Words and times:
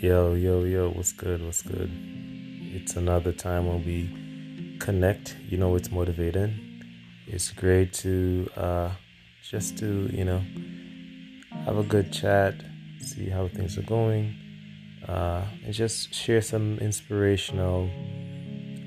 Yo, 0.00 0.34
yo, 0.34 0.62
yo, 0.62 0.90
what's 0.90 1.10
good? 1.10 1.44
What's 1.44 1.60
good? 1.60 1.90
It's 2.72 2.94
another 2.94 3.32
time 3.32 3.66
when 3.66 3.84
we 3.84 4.78
connect. 4.78 5.36
You 5.48 5.58
know, 5.58 5.74
it's 5.74 5.90
motivating. 5.90 6.54
It's 7.26 7.50
great 7.50 7.94
to 7.94 8.48
uh, 8.56 8.90
just 9.42 9.76
to, 9.78 10.08
you 10.12 10.24
know, 10.24 10.40
have 11.64 11.78
a 11.78 11.82
good 11.82 12.12
chat, 12.12 12.54
see 13.00 13.28
how 13.28 13.48
things 13.48 13.76
are 13.76 13.82
going, 13.82 14.36
uh, 15.08 15.42
and 15.64 15.74
just 15.74 16.14
share 16.14 16.42
some 16.42 16.78
inspirational, 16.78 17.90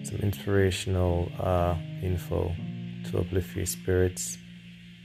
some 0.04 0.20
inspirational 0.24 1.30
uh, 1.42 1.76
info 2.02 2.56
to 3.10 3.20
uplift 3.20 3.54
your 3.54 3.66
spirits, 3.66 4.38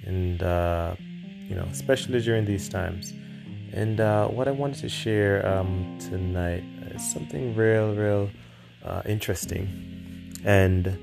and 0.05 0.41
uh, 0.41 0.95
you 1.01 1.57
know, 1.57 1.67
especially 1.73 2.21
during 2.21 2.45
these 2.45 2.69
times. 2.69 3.13
And 3.77 4.01
uh, 4.01 4.29
what 4.29 4.49
I 4.49 4.53
wanted 4.53 4.79
to 4.81 4.89
share 4.89 5.47
um, 5.47 5.99
tonight 6.01 6.65
is 6.93 7.13
something 7.13 7.55
real, 7.55 7.95
real 7.95 8.31
uh, 8.83 9.03
interesting. 9.05 10.33
And 10.47 10.99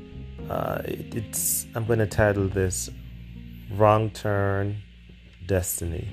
uh, 0.50 0.82
it, 0.84 1.14
it's 1.14 1.68
I'm 1.76 1.86
going 1.86 2.00
to 2.00 2.08
title 2.08 2.48
this 2.48 2.90
"Wrong 3.74 4.10
Turn, 4.10 4.82
Destiny." 5.46 6.08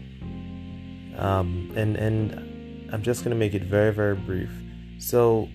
Um, 1.16 1.72
and 1.76 1.96
and 1.96 2.92
I'm 2.92 3.02
just 3.02 3.24
going 3.24 3.30
to 3.30 3.38
make 3.38 3.54
it 3.54 3.62
very, 3.62 3.94
very 3.94 4.14
brief. 4.14 4.50
So 4.98 5.48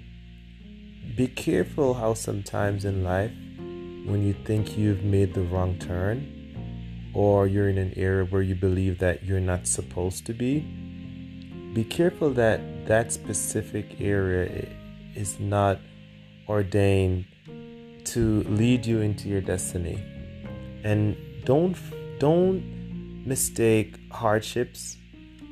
be 1.15 1.27
careful 1.27 1.93
how 1.93 2.15
sometimes 2.15 2.83
in 2.83 3.03
life, 3.03 3.29
when 4.09 4.25
you 4.25 4.33
think 4.33 4.75
you've 4.75 5.03
made 5.03 5.35
the 5.35 5.41
wrong 5.41 5.77
turn, 5.77 7.11
or 7.13 7.45
you're 7.45 7.69
in 7.69 7.77
an 7.77 7.93
area 7.95 8.25
where 8.25 8.41
you 8.41 8.55
believe 8.55 8.97
that 8.97 9.23
you're 9.23 9.39
not 9.39 9.67
supposed 9.67 10.25
to 10.25 10.33
be 10.33 10.65
be 11.75 11.83
careful 11.83 12.29
that 12.29 12.61
that 12.87 13.11
specific 13.11 13.99
area 13.99 14.65
is 15.13 15.41
not 15.41 15.77
ordained 16.47 17.25
to 18.05 18.43
lead 18.43 18.85
you 18.85 19.01
into 19.01 19.27
your 19.27 19.41
destiny. 19.41 20.01
And 20.85 21.17
don't 21.43 21.75
don't 22.17 22.63
mistake 23.27 23.99
hardships 24.09 24.95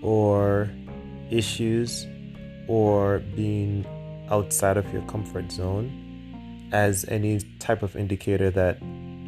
or 0.02 0.70
issues 1.30 2.08
or 2.70 3.20
being 3.36 3.86
outside 4.32 4.78
of 4.78 4.92
your 4.94 5.02
comfort 5.04 5.52
zone 5.52 5.92
as 6.72 7.04
any 7.10 7.42
type 7.60 7.84
of 7.84 7.98
indicator 7.98 8.50
that 8.50 8.78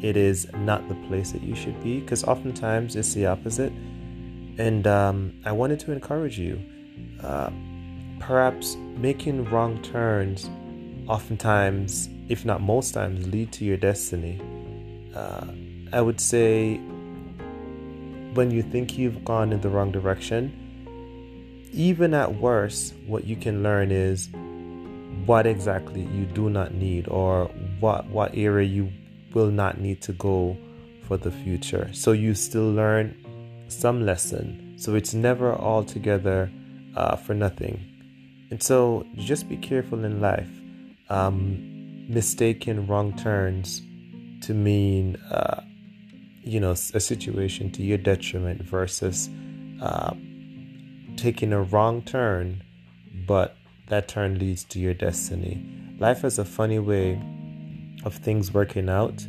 it 0.00 0.16
is 0.16 0.50
not 0.54 0.88
the 0.88 0.94
place 1.08 1.32
that 1.32 1.42
you 1.42 1.54
should 1.54 1.78
be 1.84 2.00
because 2.00 2.24
oftentimes 2.24 2.96
it's 2.96 3.12
the 3.12 3.26
opposite. 3.26 3.72
And 4.58 4.86
um, 4.86 5.38
i 5.44 5.52
wanted 5.52 5.78
to 5.80 5.92
encourage 5.92 6.38
you 6.38 6.58
uh, 7.22 7.50
perhaps 8.20 8.76
making 8.96 9.44
wrong 9.50 9.80
turns 9.82 10.50
oftentimes, 11.08 12.08
if 12.28 12.44
not 12.44 12.60
most 12.60 12.94
times, 12.94 13.26
lead 13.28 13.52
to 13.52 13.64
your 13.64 13.76
destiny. 13.76 14.40
Uh, 15.14 15.46
I 15.92 16.00
would 16.00 16.20
say 16.20 16.76
when 18.34 18.50
you 18.50 18.62
think 18.62 18.98
you've 18.98 19.24
gone 19.24 19.52
in 19.52 19.60
the 19.60 19.68
wrong 19.68 19.92
direction, 19.92 20.52
even 21.72 22.14
at 22.14 22.34
worst, 22.34 22.94
what 23.06 23.24
you 23.24 23.36
can 23.36 23.62
learn 23.62 23.90
is 23.90 24.28
what 25.24 25.46
exactly 25.46 26.02
you 26.02 26.24
do 26.26 26.50
not 26.50 26.74
need 26.74 27.08
or 27.08 27.46
what 27.80 28.06
what 28.06 28.34
area 28.34 28.66
you 28.66 28.90
will 29.32 29.50
not 29.50 29.80
need 29.80 30.00
to 30.02 30.12
go 30.12 30.56
for 31.06 31.16
the 31.16 31.30
future. 31.30 31.88
So 31.92 32.12
you 32.12 32.34
still 32.34 32.70
learn 32.72 33.14
some 33.68 34.04
lesson. 34.04 34.74
So 34.78 34.94
it's 34.94 35.14
never 35.14 35.52
altogether 35.54 36.50
uh, 36.96 37.16
for 37.16 37.34
nothing. 37.34 37.84
And 38.50 38.62
so 38.62 39.06
just 39.16 39.48
be 39.48 39.56
careful 39.56 40.04
in 40.04 40.20
life. 40.20 40.50
Um, 41.08 42.06
mistaking 42.08 42.86
wrong 42.86 43.16
turns 43.16 43.82
to 44.42 44.54
mean, 44.54 45.16
uh, 45.30 45.62
you 46.42 46.60
know, 46.60 46.70
a 46.72 46.76
situation 46.76 47.70
to 47.72 47.82
your 47.82 47.98
detriment 47.98 48.62
versus 48.62 49.28
uh, 49.82 50.14
taking 51.16 51.52
a 51.52 51.62
wrong 51.62 52.02
turn, 52.02 52.62
but 53.26 53.56
that 53.88 54.08
turn 54.08 54.38
leads 54.38 54.64
to 54.64 54.78
your 54.78 54.94
destiny. 54.94 55.64
Life 55.98 56.22
has 56.22 56.38
a 56.38 56.44
funny 56.44 56.78
way 56.78 57.20
of 58.04 58.14
things 58.14 58.52
working 58.52 58.88
out 58.88 59.26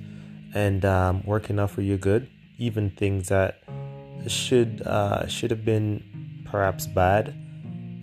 and 0.54 0.86
um, 0.86 1.24
working 1.26 1.60
out 1.60 1.72
for 1.72 1.82
your 1.82 1.98
good, 1.98 2.30
even 2.58 2.90
things 2.92 3.30
that 3.30 3.64
should 4.28 4.82
uh, 4.82 5.26
should 5.28 5.52
have 5.52 5.64
been 5.64 6.44
perhaps 6.46 6.88
bad 6.88 7.34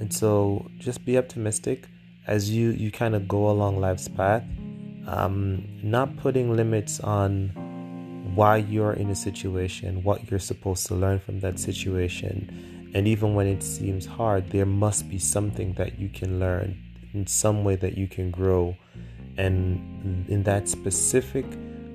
and 0.00 0.12
so 0.12 0.70
just 0.78 1.04
be 1.04 1.16
optimistic 1.18 1.88
as 2.26 2.50
you, 2.50 2.70
you 2.70 2.90
kind 2.90 3.14
of 3.14 3.28
go 3.28 3.50
along 3.50 3.80
life's 3.80 4.08
path, 4.08 4.42
um, 5.06 5.66
not 5.82 6.16
putting 6.16 6.56
limits 6.56 7.00
on 7.00 7.50
why 8.34 8.56
you're 8.56 8.94
in 8.94 9.10
a 9.10 9.14
situation, 9.14 10.02
what 10.02 10.30
you're 10.30 10.40
supposed 10.40 10.86
to 10.86 10.94
learn 10.94 11.20
from 11.20 11.40
that 11.40 11.58
situation. 11.58 12.90
And 12.94 13.06
even 13.06 13.34
when 13.34 13.46
it 13.46 13.62
seems 13.62 14.06
hard, 14.06 14.50
there 14.50 14.66
must 14.66 15.08
be 15.08 15.18
something 15.18 15.74
that 15.74 15.98
you 15.98 16.08
can 16.08 16.40
learn 16.40 16.80
in 17.12 17.26
some 17.26 17.64
way 17.64 17.76
that 17.76 17.98
you 17.98 18.08
can 18.08 18.30
grow. 18.30 18.76
And 19.36 20.26
in 20.28 20.42
that 20.44 20.68
specific 20.68 21.44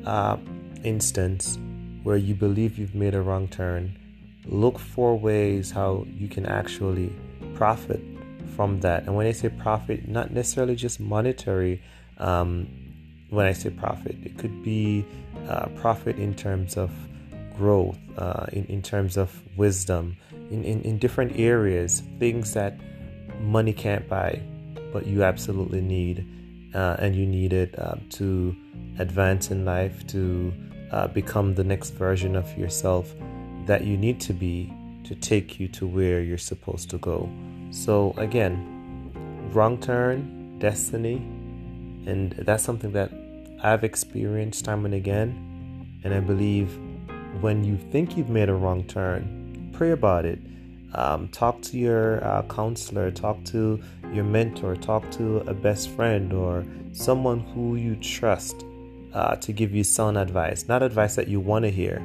uh, 0.06 0.38
instance 0.84 1.58
where 2.04 2.18
you 2.18 2.36
believe 2.36 2.78
you've 2.78 2.96
made 2.96 3.16
a 3.16 3.22
wrong 3.22 3.48
turn, 3.48 3.98
look 4.46 4.78
for 4.78 5.18
ways 5.18 5.72
how 5.72 6.06
you 6.10 6.28
can 6.28 6.46
actually 6.46 7.14
profit 7.60 8.00
from 8.56 8.80
that. 8.80 9.04
And 9.04 9.16
when 9.18 9.28
I 9.28 9.34
say 9.34 9.50
profit, 9.50 10.08
not 10.08 10.32
necessarily 10.32 10.76
just 10.76 10.98
monetary. 11.00 11.82
Um, 12.18 12.68
when 13.30 13.46
I 13.46 13.54
say 13.54 13.70
profit, 13.70 14.16
it 14.24 14.38
could 14.38 14.64
be 14.64 15.06
uh, 15.50 15.68
profit 15.82 16.18
in 16.18 16.34
terms 16.34 16.78
of 16.78 16.90
growth, 17.58 18.00
uh, 18.18 18.46
in, 18.54 18.64
in 18.76 18.82
terms 18.82 19.18
of 19.18 19.30
wisdom, 19.58 20.16
in, 20.50 20.64
in, 20.64 20.82
in 20.84 20.98
different 21.00 21.38
areas, 21.38 22.02
things 22.18 22.54
that 22.54 22.80
money 23.42 23.74
can't 23.74 24.08
buy, 24.08 24.42
but 24.94 25.06
you 25.06 25.24
absolutely 25.24 25.82
need. 25.82 26.26
Uh, 26.74 26.96
and 27.00 27.16
you 27.16 27.26
need 27.26 27.52
it 27.52 27.78
uh, 27.78 27.96
to 28.10 28.56
advance 29.00 29.52
in 29.52 29.66
life, 29.66 30.08
to 30.08 30.54
uh, 30.92 31.08
become 31.08 31.56
the 31.56 31.64
next 31.64 31.90
version 31.92 32.36
of 32.38 32.46
yourself 32.58 33.14
that 33.66 33.84
you 33.84 33.98
need 33.98 34.22
to 34.22 34.34
be 34.34 34.72
to 35.10 35.16
take 35.16 35.60
you 35.60 35.68
to 35.68 35.88
where 35.88 36.22
you're 36.22 36.38
supposed 36.38 36.88
to 36.92 37.00
go. 37.00 37.28
So, 37.72 38.14
again, 38.18 39.12
wrong 39.52 39.80
turn, 39.80 40.60
destiny, 40.60 41.16
and 42.06 42.32
that's 42.34 42.64
something 42.64 42.92
that 42.92 43.12
I've 43.64 43.84
experienced 43.84 44.66
time 44.66 44.86
and 44.86 44.94
again. 44.94 46.00
And 46.04 46.14
I 46.14 46.20
believe 46.20 46.78
when 47.42 47.64
you 47.64 47.76
think 47.92 48.18
you've 48.18 48.30
made 48.30 48.50
a 48.50 48.54
wrong 48.54 48.84
turn, 48.84 49.72
pray 49.74 49.92
about 49.92 50.26
it. 50.26 50.40
Um, 50.94 51.28
talk 51.30 51.60
to 51.64 51.78
your 51.78 52.24
uh, 52.24 52.44
counselor, 52.44 53.10
talk 53.10 53.44
to 53.46 53.82
your 54.14 54.24
mentor, 54.24 54.76
talk 54.76 55.10
to 55.12 55.40
a 55.40 55.56
best 55.56 55.90
friend 55.90 56.34
or 56.34 56.66
someone 56.92 57.40
who 57.40 57.78
you 57.78 57.96
trust 57.96 58.64
uh, 59.14 59.36
to 59.38 59.52
give 59.54 59.74
you 59.74 59.84
sound 59.84 60.20
advice. 60.20 60.68
Not 60.68 60.84
advice 60.84 61.16
that 61.16 61.28
you 61.28 61.40
want 61.40 61.66
to 61.66 61.72
hear, 61.72 62.00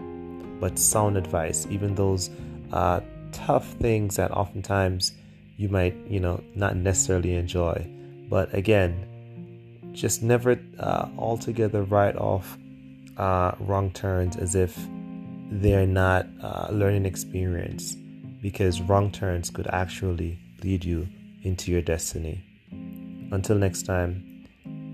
but 0.58 0.78
sound 0.78 1.18
advice, 1.18 1.66
even 1.68 1.94
those 1.94 2.30
uh, 2.74 3.00
tough 3.32 3.66
things 3.74 4.16
that 4.16 4.32
oftentimes 4.32 5.12
you 5.56 5.68
might, 5.68 5.94
you 6.08 6.18
know, 6.18 6.42
not 6.54 6.76
necessarily 6.76 7.34
enjoy. 7.36 7.88
But 8.28 8.52
again, 8.52 9.90
just 9.92 10.22
never 10.22 10.58
uh, 10.80 11.08
altogether 11.16 11.84
write 11.84 12.16
off 12.16 12.58
uh, 13.16 13.52
wrong 13.60 13.92
turns 13.92 14.36
as 14.36 14.56
if 14.56 14.76
they're 15.50 15.86
not 15.86 16.26
uh, 16.42 16.68
learning 16.72 17.06
experience 17.06 17.94
because 18.42 18.80
wrong 18.82 19.12
turns 19.12 19.50
could 19.50 19.68
actually 19.68 20.38
lead 20.64 20.84
you 20.84 21.06
into 21.42 21.70
your 21.70 21.80
destiny. 21.80 22.42
Until 23.30 23.56
next 23.56 23.84
time, 23.84 24.44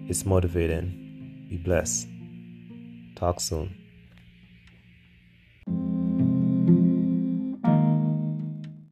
it's 0.06 0.26
motivating. 0.26 1.47
Be 1.49 1.56
blessed. 1.56 2.06
Talk 3.17 3.41
soon. 3.41 3.80